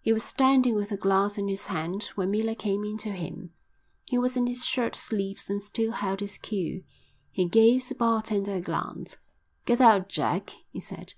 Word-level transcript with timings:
He 0.00 0.10
was 0.10 0.24
standing 0.24 0.74
with 0.74 0.88
the 0.88 0.96
glass 0.96 1.36
in 1.36 1.48
his 1.48 1.66
hand 1.66 2.04
when 2.14 2.30
Miller 2.30 2.54
came 2.54 2.82
in 2.82 2.96
to 2.96 3.10
him. 3.12 3.52
He 4.08 4.16
was 4.16 4.34
in 4.34 4.46
his 4.46 4.64
shirt 4.64 4.96
sleeves 4.96 5.50
and 5.50 5.62
still 5.62 5.92
held 5.92 6.20
his 6.20 6.38
cue. 6.38 6.82
He 7.30 7.46
gave 7.46 7.86
the 7.86 7.94
bar 7.94 8.22
tender 8.22 8.52
a 8.54 8.62
glance. 8.62 9.18
"Get 9.66 9.82
out, 9.82 10.08
Jack," 10.08 10.54
he 10.70 10.80
said. 10.80 11.12